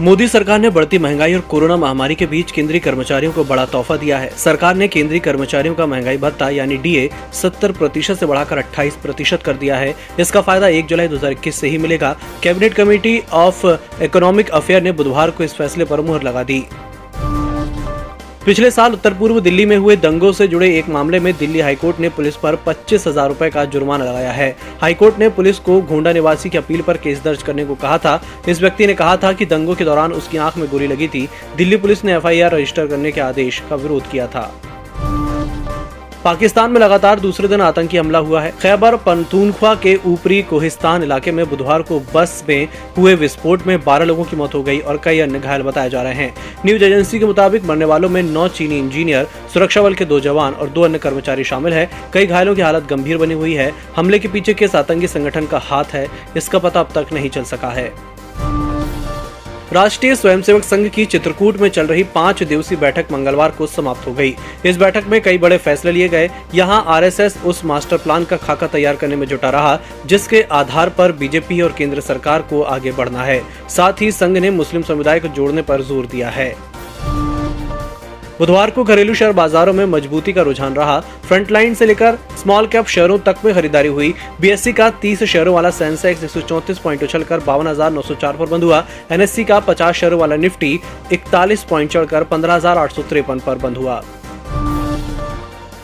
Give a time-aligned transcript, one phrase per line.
[0.00, 3.96] मोदी सरकार ने बढ़ती महँगाई और कोरोना महामारी के बीच केंद्रीय कर्मचारियों को बड़ा तोहफा
[3.96, 8.58] दिया है। सरकार ने केंद्रीय कर्मचारियों का महँगाई भत्ता यानी डीए 70 प्रतिशत ऐसी बढ़ाकर
[8.58, 13.22] 28 प्रतिशत कर दिया है। इसका फ़ायदा 1 जुलाई 2021 से ही मिलेगा। Cabinet committee
[13.32, 13.66] of
[14.02, 16.64] economic affair ने बुधवार को इस फैसले पर मुहर लगा दी।
[18.48, 21.98] पिछले साल उत्तर पूर्व दिल्ली में हुए दंगों से जुड़े एक मामले में दिल्ली हाईकोर्ट
[22.00, 24.48] ने पुलिस पर पच्चीस हज़ार रूपए का जुर्माना लगाया है।
[24.80, 28.20] हाईकोर्ट ने पुलिस को घोंडा निवासी की अपील पर केस दर्ज करने को कहा था।
[28.48, 31.28] इस व्यक्ति ने कहा था कि दंगों के दौरान उसकी आँख में गोली लगी थी।
[31.56, 34.50] दिल्ली पुलिस ने एफआईआर रजिस्टर करने के आदेश का विरोध किया था।
[36.28, 41.32] पाकिस्तान में लगातार दूसरे दिन आतंकी हमला हुआ है। खैबर पनतूनख्वा के ऊपरी कोहिस्तान इलाके
[41.32, 42.68] में बुधवार को बस में
[42.98, 46.02] हुए विस्फोट में 12 लोगों की मौत हो गई और कई अन्य घायल बताए जा
[46.02, 46.34] रहे हैं।
[46.66, 50.52] न्यूज़ एजेंसी के मुताबिक मरने वालों में नौ चीनी इंजीनियर, सुरक्षा बल के दो जवान
[50.52, 54.18] और दो अन्य कर्मचारी शामिल है। कई घायलों की हालत गंभीर बनी हुई है। हमले
[54.18, 56.06] के पीछे किस आतंकी संगठन का हाथ है।
[56.36, 57.92] इसका पता अब तक नहीं चल सका है।
[59.72, 64.12] राष्ट्रीय स्वयंसेवक संघ की चित्रकूट में चल रही पाँच दिवसीय बैठक मंगलवार को समाप्त हो
[64.12, 64.34] गई।
[64.64, 68.66] इस बैठक में कई बड़े फैसले लिए गए। यहाँ आरएसएस उस मास्टर प्लान का खाका
[68.66, 73.24] तैयार करने में जुटा रहा, जिसके आधार पर बीजेपी और केंद्र सरकार को आगे बढ़ना
[73.24, 76.54] है। साथ ही संघ ने मुस्लिम समुदाय को जोड़ने पर ज़ोर दिया है।
[78.38, 82.86] बुधवार को घरेलू शेयर बाजारों में मजबूती का रुझान रहा। फ्रंटलाइन से लेकर स्मॉल कैप
[82.86, 86.30] शेयरों तक में खरीदारी हुई। बीएससी का 30 शेयरों वाला सेंसेक्स एक
[86.78, 87.66] पॉइंट उछलकर बावन
[88.36, 90.78] पर बंद हुआ। एनएससी का 50 शेयरों वाला निफ्टी
[91.12, 92.58] 41 पॉइंट चढ़कर पंद्रह
[93.46, 94.02] पर बंद हुआ।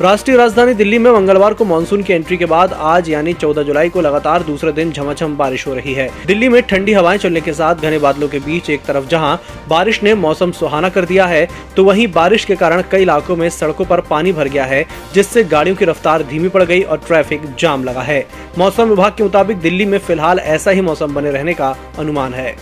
[0.00, 3.88] राष्ट्रीय राजधानी दिल्ली में मंगलवार को मानसून की एंट्री के बाद आज यानी 14 जुलाई
[3.88, 7.52] को लगातार दूसरे दिन झमाझम बारिश हो रही है। दिल्ली में ठंडी हवाएँ चलने के
[7.52, 11.46] साथ घने बादलों के बीच एक तरफ़ जहाँ बारिश ने मौसम सुहाना कर दिया है
[11.76, 15.44] तो वहीं बारिश के कारण कई इलाकों में सड़कों पर पानी भर गया है, जिससे
[15.44, 18.26] गाड़ियों की रफ्तार धीमी पड़ गई और ट्रैफ़िक जाम लगा है।
[18.58, 22.56] मौसम विभाग के मुताबिक दिल्ली में फ़िलहाल ऐसा ही मौसम बने रहने का अनुमान है।